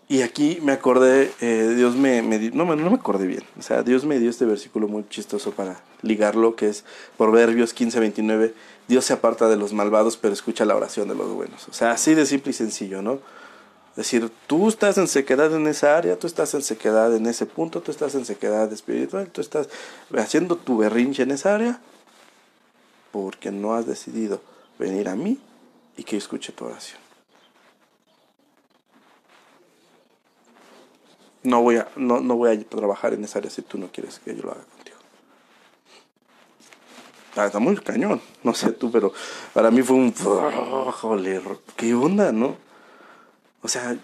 [0.09, 3.43] Y aquí me acordé, eh, Dios me, me no, no me acordé bien.
[3.59, 6.85] O sea, Dios me dio este versículo muy chistoso para ligarlo, que es
[7.17, 8.53] Proverbios 15, 29.
[8.87, 11.67] Dios se aparta de los malvados, pero escucha la oración de los buenos.
[11.67, 13.19] O sea, así de simple y sencillo, ¿no?
[13.91, 17.45] Es decir, tú estás en sequedad en esa área, tú estás en sequedad en ese
[17.45, 19.67] punto, tú estás en sequedad espiritual, tú estás
[20.15, 21.81] haciendo tu berrinche en esa área
[23.11, 24.39] porque no has decidido
[24.77, 25.39] venir a mí
[25.97, 27.06] y que escuche tu oración.
[31.47, 34.19] No voy, a, no, no voy a trabajar en esa área si tú no quieres
[34.19, 34.97] que yo lo haga contigo.
[37.37, 39.13] Ah, está muy cañón, no sé tú, pero
[39.53, 40.13] para mí fue un...
[40.13, 41.41] Joder,
[41.77, 42.57] ¿qué onda, no?
[43.61, 43.97] O sea,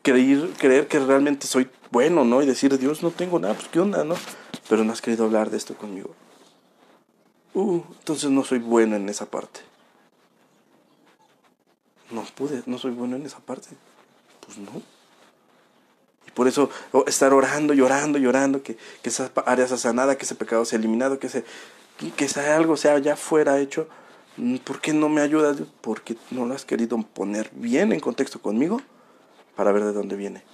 [0.00, 2.40] creer, creer que realmente soy bueno, ¿no?
[2.40, 4.14] Y decir, Dios, no tengo nada, pues qué onda, ¿no?
[4.70, 6.14] Pero no has querido hablar de esto conmigo.
[7.52, 9.60] Uh, entonces no soy bueno en esa parte.
[12.10, 13.68] No pude, no soy bueno en esa parte.
[14.46, 14.97] Pues no.
[16.38, 16.70] Por eso
[17.08, 21.18] estar orando, llorando, llorando, que, que esa área sea sanada, que ese pecado sea eliminado,
[21.18, 21.42] que, ese,
[22.16, 23.88] que ese algo sea ya fuera hecho.
[24.62, 25.56] ¿Por qué no me ayudas?
[25.80, 28.80] Porque no lo has querido poner bien en contexto conmigo
[29.56, 30.44] para ver de dónde viene.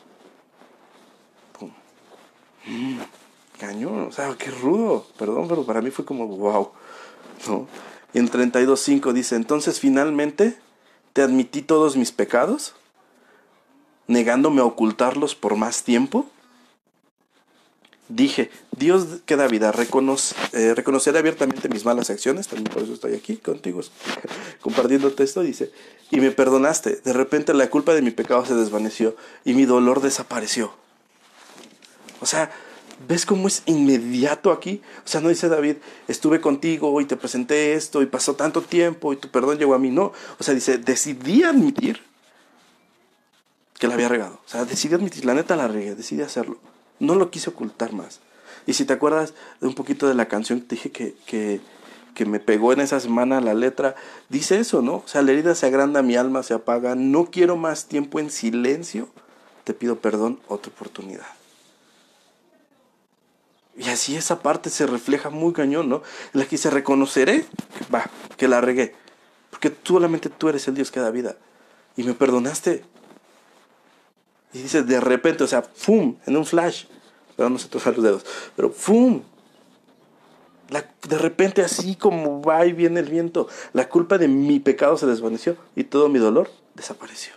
[1.58, 1.70] Pum.
[2.64, 3.00] Mm,
[3.60, 5.06] cañón, o sea, qué rudo.
[5.18, 6.70] Perdón, pero para mí fue como wow.
[7.46, 7.68] ¿no?
[8.14, 10.58] Y en 32.5 dice, entonces finalmente
[11.12, 12.74] te admití todos mis pecados,
[14.06, 16.26] negándome a ocultarlos por más tiempo.
[18.08, 22.92] Dije, Dios que da vida, reconoce, eh, reconocer abiertamente mis malas acciones, también por eso
[22.92, 23.80] estoy aquí contigo
[24.60, 25.72] compartiendo esto, dice,
[26.10, 30.02] y me perdonaste, de repente la culpa de mi pecado se desvaneció y mi dolor
[30.02, 30.74] desapareció.
[32.20, 32.50] O sea,
[33.08, 34.82] ¿ves cómo es inmediato aquí?
[35.04, 39.14] O sea, no dice David, estuve contigo y te presenté esto y pasó tanto tiempo
[39.14, 40.12] y tu perdón llegó a mí, no.
[40.38, 42.02] O sea, dice, decidí admitir
[43.78, 44.40] que la había regado.
[44.46, 46.58] O sea, decidí admitir, la neta la regué, decidí hacerlo.
[47.00, 48.20] No lo quise ocultar más.
[48.66, 51.60] Y si te acuerdas de un poquito de la canción que te dije que, que,
[52.14, 53.94] que me pegó en esa semana la letra,
[54.28, 54.96] dice eso, ¿no?
[54.96, 58.30] O sea, la herida se agranda, mi alma se apaga, no quiero más tiempo en
[58.30, 59.08] silencio,
[59.64, 61.26] te pido perdón, otra oportunidad.
[63.76, 66.02] Y así esa parte se refleja muy cañón, ¿no?
[66.32, 67.44] En la que se reconoceré,
[67.92, 68.94] va, que la regué.
[69.50, 71.36] Porque solamente tú eres el Dios que da vida.
[71.96, 72.84] Y me perdonaste.
[74.54, 76.16] Y dice, de repente, o sea, ¡fum!
[76.26, 76.84] En un flash.
[77.36, 78.24] Pero no se tocar los dedos.
[78.56, 79.22] Pero ¡fum!
[81.08, 85.06] de repente, así como va y viene el viento, la culpa de mi pecado se
[85.06, 87.34] desvaneció y todo mi dolor desapareció.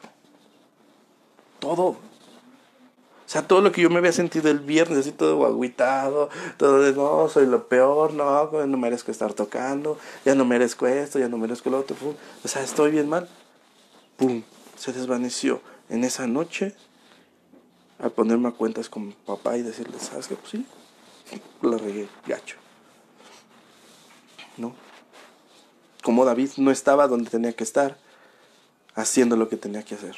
[1.59, 1.87] Todo.
[1.89, 6.79] O sea, todo lo que yo me había sentido el viernes, así todo aguitado, todo
[6.79, 11.27] de no, soy lo peor, no, no merezco estar tocando, ya no merezco esto, ya
[11.27, 11.97] no merezco lo otro,
[12.43, 13.27] o sea, estoy bien mal.
[14.15, 14.43] Pum,
[14.77, 16.73] se desvaneció en esa noche
[17.99, 20.35] al ponerme a cuentas con papá y decirle, ¿sabes qué?
[20.35, 20.65] Pues sí,
[21.61, 22.57] la regué, gacho.
[24.57, 24.73] ¿No?
[26.03, 27.97] Como David no estaba donde tenía que estar,
[28.95, 30.15] haciendo lo que tenía que hacer.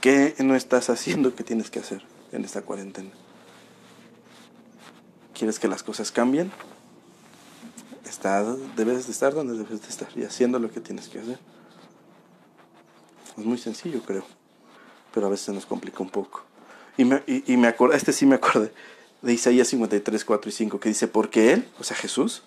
[0.00, 3.10] ¿Qué no estás haciendo que tienes que hacer en esta cuarentena?
[5.34, 6.50] ¿Quieres que las cosas cambien?
[8.06, 8.42] Está,
[8.76, 11.38] debes de estar donde debes de estar y haciendo lo que tienes que hacer.
[13.36, 14.24] Es muy sencillo, creo,
[15.12, 16.42] pero a veces nos complica un poco.
[16.96, 18.70] Y me, y, me acuerdo, este sí me acuerdo
[19.22, 22.42] de Isaías 53, 4 y 5, que dice, porque Él, o sea Jesús,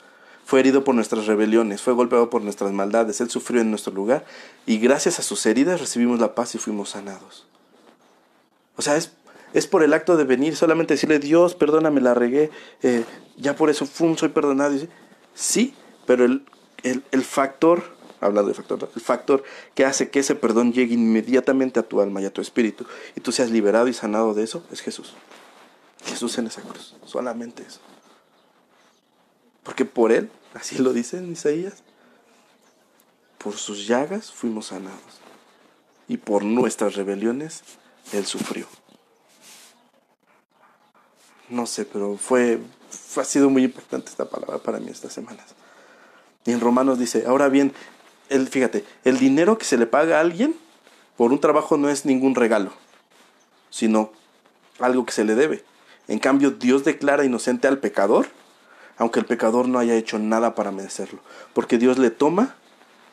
[0.46, 4.26] fue herido por nuestras rebeliones, fue golpeado por nuestras maldades, Él sufrió en nuestro lugar
[4.66, 7.46] y gracias a sus heridas recibimos la paz y fuimos sanados.
[8.76, 9.14] O sea, es,
[9.54, 13.06] es por el acto de venir, solamente decirle, Dios, perdóname, la regué, eh,
[13.38, 14.76] ya por eso fum, soy perdonado.
[15.34, 15.74] sí,
[16.06, 16.44] pero el,
[16.84, 17.84] el, el factor,
[18.26, 19.44] hablando de factor, el factor
[19.76, 23.22] que hace que ese perdón llegue inmediatamente a tu alma y a tu espíritu y
[23.22, 25.14] tú seas liberado y sanado de eso, es Jesús.
[26.06, 27.80] Jesús en esa cruz, solamente eso.
[29.64, 31.84] Porque por Él, así lo dice en Isaías,
[33.38, 35.22] por sus llagas fuimos sanados.
[36.08, 37.64] Y por nuestras rebeliones
[38.12, 38.68] Él sufrió.
[41.50, 42.60] No sé, pero fue,
[43.18, 45.56] ha sido muy importante esta palabra para mí estas semanas.
[46.46, 47.74] Y en Romanos dice, ahora bien,
[48.34, 50.56] el, fíjate, el dinero que se le paga a alguien
[51.18, 52.72] por un trabajo no es ningún regalo,
[53.70, 54.12] sino
[54.80, 55.64] algo que se le debe.
[56.08, 58.28] En cambio, Dios declara inocente al pecador
[58.98, 61.20] aunque el pecador no haya hecho nada para merecerlo,
[61.54, 62.56] porque Dios le toma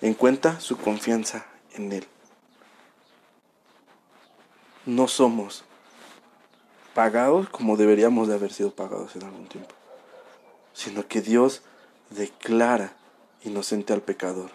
[0.00, 2.06] en cuenta su confianza en Él.
[4.86, 5.64] No somos
[6.94, 9.74] pagados como deberíamos de haber sido pagados en algún tiempo,
[10.72, 11.62] sino que Dios
[12.10, 12.94] declara
[13.42, 14.50] inocente al pecador,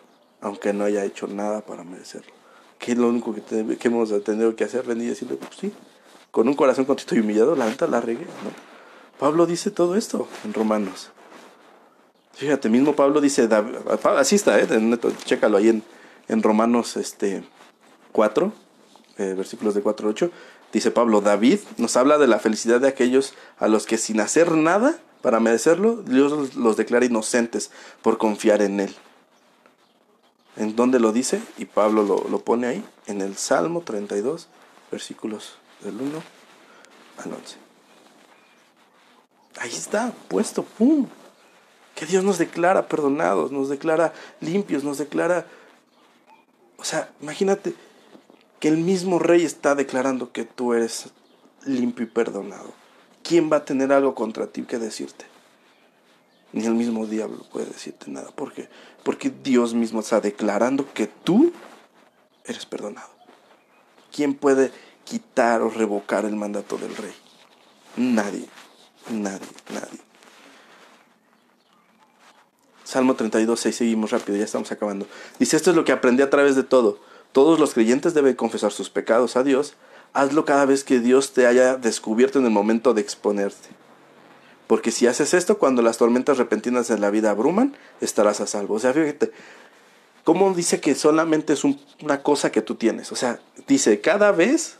[0.46, 2.32] aunque no haya hecho nada para merecerlo.
[2.78, 3.42] ¿Qué es lo único que,
[3.78, 4.86] que hemos tenido que hacer?
[4.86, 5.74] Venir y decirle, pues sí,
[6.30, 8.52] con un corazón contrito y humillado, la neta la regué, ¿no?
[9.18, 11.10] Pablo dice todo esto en Romanos.
[12.34, 13.50] Fíjate, mismo Pablo dice,
[14.18, 14.68] así está, ¿eh?
[15.24, 15.84] chécalo ahí en,
[16.28, 17.44] en Romanos este,
[18.12, 18.54] 4,
[19.18, 20.32] eh, versículos de 4 a 8.
[20.72, 24.52] Dice Pablo, David nos habla de la felicidad de aquellos a los que sin hacer
[24.52, 27.72] nada para merecerlo, Dios los declara inocentes
[28.04, 28.96] por confiar en Él.
[30.58, 31.42] ¿En dónde lo dice?
[31.58, 34.48] Y Pablo lo, lo pone ahí, en el Salmo 32,
[34.92, 36.24] versículos del 1
[37.24, 37.58] al 11.
[39.58, 41.08] Ahí está, puesto, ¡pum!
[41.94, 45.46] Que Dios nos declara perdonados, nos declara limpios, nos declara...
[46.78, 47.74] O sea, imagínate
[48.60, 51.10] que el mismo rey está declarando que tú eres
[51.66, 52.74] limpio y perdonado.
[53.24, 55.26] ¿Quién va a tener algo contra ti que decirte?
[56.54, 58.32] Ni el mismo diablo puede decirte nada.
[58.32, 58.70] ¿Por qué?
[59.04, 61.52] Porque Dios mismo está declarando que tú
[62.46, 63.10] eres perdonado.
[64.12, 64.72] ¿Quién puede
[65.04, 67.14] quitar o revocar el mandato del rey?
[67.98, 68.48] Nadie,
[69.10, 70.00] nadie, nadie.
[72.84, 75.08] Salmo 32, 6, seguimos rápido, ya estamos acabando.
[75.40, 77.00] Dice, esto es lo que aprendí a través de todo.
[77.32, 79.74] Todos los creyentes deben confesar sus pecados a Dios.
[80.14, 83.70] Hazlo cada vez que Dios te haya descubierto en el momento de exponerte.
[84.68, 88.76] Porque si haces esto, cuando las tormentas repentinas de la vida abruman, estarás a salvo.
[88.76, 89.32] O sea, fíjate,
[90.24, 93.12] ¿cómo dice que solamente es una cosa que tú tienes?
[93.12, 94.78] O sea, dice, cada vez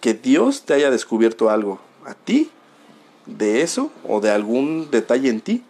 [0.00, 2.50] que Dios te haya descubierto algo a ti,
[3.26, 5.64] de eso, o de algún detalle en ti,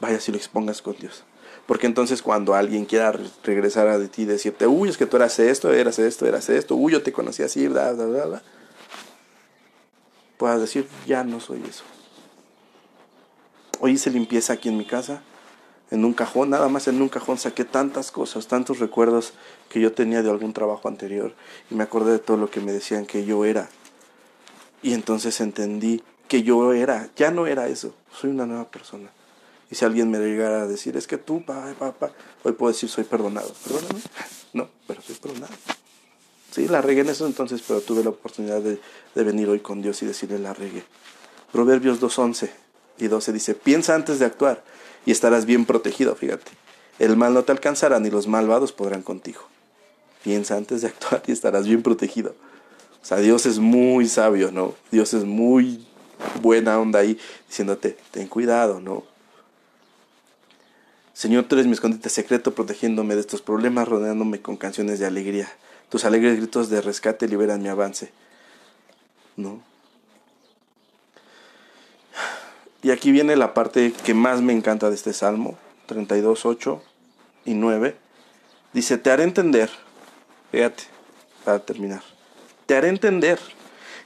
[0.00, 1.24] vaya si lo expongas con Dios.
[1.66, 5.38] Porque entonces cuando alguien quiera regresar a ti y decirte, uy, es que tú eras
[5.38, 8.42] esto, eras esto, eras esto, uy, yo te conocí así, bla, bla, bla, bla,
[10.40, 11.84] puedas decir, ya no soy eso.
[13.78, 15.22] Hoy hice limpieza aquí en mi casa,
[15.90, 19.34] en un cajón, nada más en un cajón saqué tantas cosas, tantos recuerdos
[19.68, 21.34] que yo tenía de algún trabajo anterior
[21.70, 23.68] y me acordé de todo lo que me decían que yo era.
[24.82, 29.10] Y entonces entendí que yo era, ya no era eso, soy una nueva persona.
[29.70, 32.12] Y si alguien me llegara a decir, es que tú, papá, papá,
[32.44, 33.52] hoy puedo decir, soy perdonado.
[33.62, 34.00] Perdóname.
[34.52, 35.52] No, pero soy perdonado.
[36.50, 38.80] Sí, la regué en eso entonces, pero tuve la oportunidad de,
[39.14, 40.82] de venir hoy con Dios y decirle la regué.
[41.52, 42.50] Proverbios 2.11
[42.98, 44.62] y 12 dice, piensa antes de actuar
[45.06, 46.50] y estarás bien protegido, fíjate.
[46.98, 49.40] El mal no te alcanzará ni los malvados podrán contigo.
[50.22, 52.34] Piensa antes de actuar y estarás bien protegido.
[53.02, 54.74] O sea, Dios es muy sabio, ¿no?
[54.90, 55.86] Dios es muy
[56.42, 59.04] buena onda ahí diciéndote, ten cuidado, ¿no?
[61.14, 65.50] Señor, tú eres mi escondite secreto, protegiéndome de estos problemas, rodeándome con canciones de alegría.
[65.90, 68.10] Tus alegres gritos de rescate liberan mi avance.
[69.36, 69.62] ¿No?
[72.82, 76.82] Y aquí viene la parte que más me encanta de este salmo, 32, 8
[77.44, 77.96] y 9.
[78.72, 79.68] Dice, te haré entender,
[80.50, 80.84] fíjate,
[81.44, 82.02] para terminar,
[82.66, 83.38] te haré entender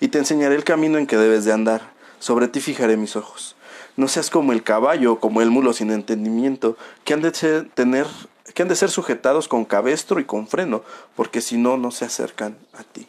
[0.00, 1.92] y te enseñaré el camino en que debes de andar.
[2.18, 3.54] Sobre ti fijaré mis ojos.
[3.96, 7.30] No seas como el caballo o como el mulo sin entendimiento, que han de
[7.74, 8.06] tener,
[8.54, 10.82] que han de ser sujetados con cabestro y con freno,
[11.16, 13.06] porque si no, no se acercan a ti.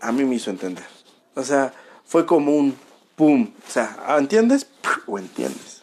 [0.00, 0.86] A mí me hizo entender.
[1.34, 1.72] O sea,
[2.04, 2.76] fue como un
[3.16, 3.52] pum.
[3.66, 4.66] O sea, ¿entiendes?
[5.06, 5.82] O entiendes.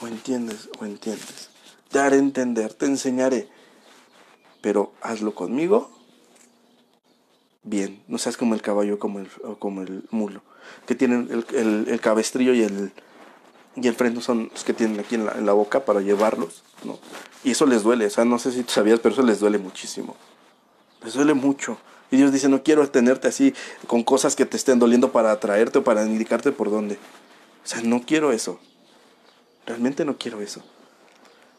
[0.00, 1.50] O entiendes, o entiendes.
[1.90, 3.48] Te haré entender, te enseñaré.
[4.60, 5.98] Pero hazlo conmigo
[7.68, 8.02] bien.
[8.08, 10.42] No seas como el caballo como el, o como el mulo.
[10.86, 12.92] Que tienen el, el, cabestrillo y el,
[13.82, 16.62] y el freno son los que tienen aquí en la, boca para llevarlos.
[16.84, 16.98] ¿no?
[17.44, 18.06] Y eso les duele.
[18.06, 20.16] O sea, no sé si tú sabías, pero eso les duele muchísimo.
[21.04, 21.78] Les duele mucho.
[22.10, 23.54] Y Dios dice, no quiero tenerte así
[23.86, 26.94] con cosas que te estén doliendo para atraerte o para indicarte por dónde.
[27.64, 28.58] O sea, no quiero eso.
[29.66, 30.62] Realmente no quiero eso.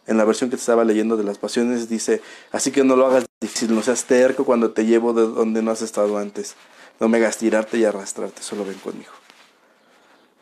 [0.08, 3.06] En la versión que te estaba leyendo de las pasiones dice, así que no lo
[3.06, 6.56] hagas difícil, no seas terco cuando te llevo de donde no has estado antes.
[7.00, 9.19] No me hagas tirarte y arrastrarte, solo ven conmigo.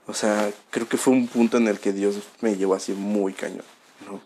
[0.08, 3.34] O sea, creo que fue un punto en el que Dios me llevó así muy
[3.34, 3.66] cañón,
[4.10, 4.22] ¿no?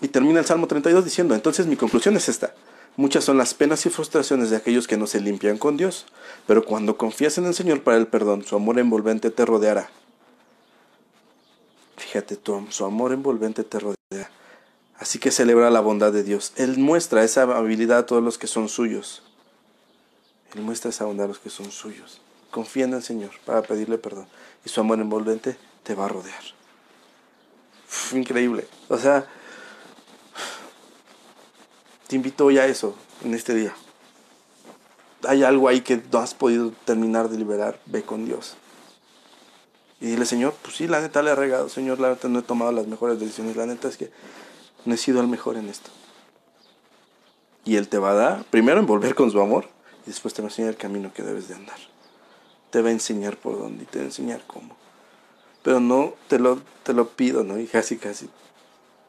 [0.00, 2.52] Y termina el Salmo 32 diciendo, entonces mi conclusión es esta.
[2.96, 6.04] Muchas son las penas y frustraciones de aquellos que no se limpian con Dios,
[6.46, 9.88] pero cuando confías en el Señor para el perdón, su amor envolvente te rodeará.
[11.96, 14.30] Fíjate, tu, su amor envolvente te rodea.
[14.98, 16.52] Así que celebra la bondad de Dios.
[16.56, 19.22] Él muestra esa habilidad a todos los que son suyos.
[20.54, 22.20] Él muestra esa bondad a los que son suyos.
[22.52, 24.26] Confía en el Señor para pedirle perdón.
[24.64, 26.42] Y su amor envolvente te va a rodear.
[28.12, 28.68] increíble.
[28.88, 29.26] O sea,
[32.06, 33.74] te invito hoy a eso en este día.
[35.26, 38.56] Hay algo ahí que no has podido terminar de liberar, ve con Dios.
[39.98, 42.42] Y dile, Señor, pues sí, la neta le he regado, Señor, la neta no he
[42.42, 44.10] tomado las mejores decisiones, la neta es que
[44.84, 45.90] no he sido el mejor en esto.
[47.64, 49.68] Y Él te va a dar, primero envolver con su amor,
[50.04, 51.78] y después te va a enseñar el camino que debes de andar.
[52.72, 54.76] Te va a enseñar por dónde y te va a enseñar cómo.
[55.62, 57.60] Pero no te lo, te lo pido, ¿no?
[57.60, 58.28] Y casi, casi,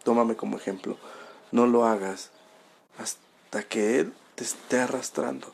[0.04, 0.98] tómame como ejemplo.
[1.52, 2.30] No lo hagas
[3.00, 5.52] hasta que Él te esté arrastrando.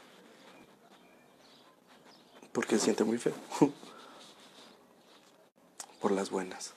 [2.52, 3.36] Porque Él siente muy feo.
[6.02, 6.74] por las buenas.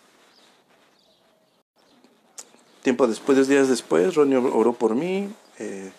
[2.82, 5.92] Tiempo después, dos días después, Ronnie oró por mí, eh,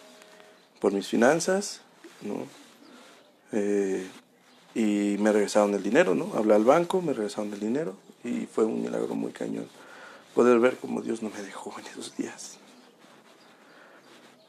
[0.81, 1.81] por mis finanzas,
[2.21, 2.45] ¿no?
[3.53, 4.05] Eh,
[4.75, 6.31] y me regresaron el dinero, ¿no?
[6.35, 9.67] Hablé al banco, me regresaron el dinero y fue un milagro muy cañón
[10.33, 12.57] poder ver cómo Dios no me dejó en esos días.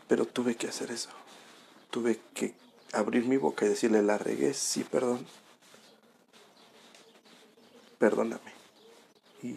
[0.08, 1.10] Pero tuve que hacer eso.
[1.90, 2.54] Tuve que
[2.92, 5.26] abrir mi boca y decirle, la regué, sí, perdón.
[7.98, 8.52] Perdóname.
[9.42, 9.56] Y,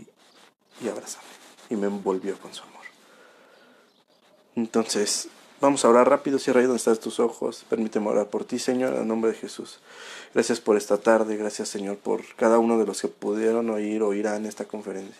[0.83, 1.27] y abrázame.
[1.69, 2.85] Y me envolvió con su amor.
[4.55, 5.29] Entonces,
[5.61, 6.39] vamos a orar rápido.
[6.39, 7.65] Cierra ahí donde estás tus ojos.
[7.69, 9.79] Permíteme orar por ti, Señor, en nombre de Jesús.
[10.33, 11.35] Gracias por esta tarde.
[11.37, 15.15] Gracias, Señor, por cada uno de los que pudieron oír o oirán esta conferencia.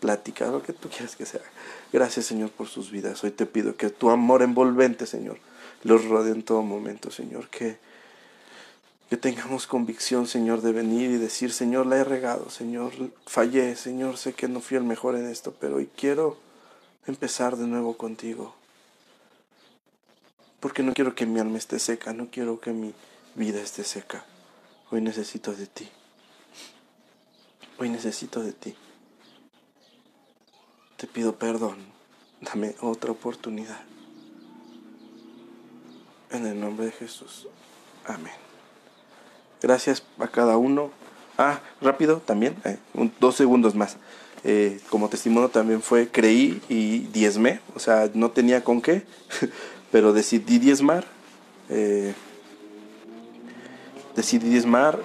[0.00, 1.40] Plática, lo que tú quieras que sea.
[1.92, 3.24] Gracias, Señor, por sus vidas.
[3.24, 5.38] Hoy te pido que tu amor envolvente, Señor,
[5.82, 7.48] los rodee en todo momento, Señor.
[7.48, 7.78] Que
[9.08, 12.92] que tengamos convicción, Señor, de venir y decir, Señor, la he regado, Señor,
[13.26, 16.36] fallé, Señor, sé que no fui el mejor en esto, pero hoy quiero
[17.06, 18.54] empezar de nuevo contigo.
[20.60, 22.94] Porque no quiero que mi alma esté seca, no quiero que mi
[23.34, 24.24] vida esté seca.
[24.90, 25.88] Hoy necesito de ti.
[27.78, 28.74] Hoy necesito de ti.
[30.96, 31.76] Te pido perdón.
[32.40, 33.80] Dame otra oportunidad.
[36.30, 37.48] En el nombre de Jesús.
[38.06, 38.32] Amén.
[39.60, 40.90] Gracias a cada uno.
[41.38, 42.78] Ah, rápido también, eh,
[43.20, 43.96] dos segundos más.
[44.44, 49.04] Eh, como testimonio también fue, creí y diezmé, o sea, no tenía con qué,
[49.90, 51.04] pero decidí diezmar.
[51.68, 52.14] Eh,
[54.14, 54.98] decidí diezmar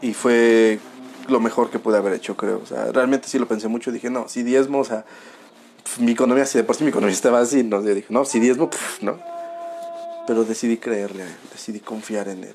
[0.00, 0.80] y fue
[1.28, 2.60] lo mejor que pude haber hecho, creo.
[2.62, 5.04] O sea, realmente sí lo pensé mucho, dije, no, si diezmo, o sea,
[5.98, 8.40] mi economía, si de por sí mi economía estaba así, no, yo dije, no, si
[8.40, 9.18] diezmo, no.
[10.26, 12.54] Pero decidí creerle a él, decidí confiar en él.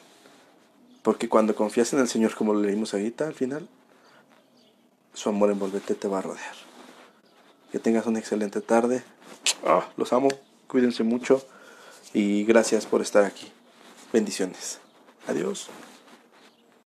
[1.03, 3.67] Porque cuando confías en el Señor, como lo leímos ahorita al final,
[5.13, 6.55] su amor envolvente te va a rodear.
[7.71, 9.03] Que tengas una excelente tarde.
[9.65, 10.29] Ah, los amo.
[10.67, 11.45] Cuídense mucho.
[12.13, 13.51] Y gracias por estar aquí.
[14.13, 14.79] Bendiciones.
[15.27, 15.69] Adiós.